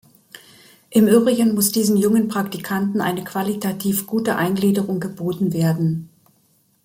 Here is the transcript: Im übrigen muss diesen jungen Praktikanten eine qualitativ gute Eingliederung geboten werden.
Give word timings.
Im 0.89 1.07
übrigen 1.07 1.53
muss 1.53 1.71
diesen 1.71 1.95
jungen 1.95 2.27
Praktikanten 2.27 3.01
eine 3.01 3.23
qualitativ 3.23 4.07
gute 4.07 4.35
Eingliederung 4.35 4.99
geboten 4.99 5.53
werden. 5.53 6.09